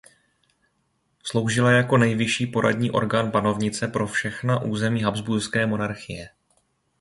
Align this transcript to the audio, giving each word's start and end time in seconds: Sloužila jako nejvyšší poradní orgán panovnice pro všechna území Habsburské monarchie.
Sloužila 1.23 1.71
jako 1.71 1.97
nejvyšší 1.97 2.47
poradní 2.47 2.91
orgán 2.91 3.31
panovnice 3.31 3.87
pro 3.87 4.07
všechna 4.07 4.59
území 4.61 5.01
Habsburské 5.03 5.67
monarchie. 5.67 6.29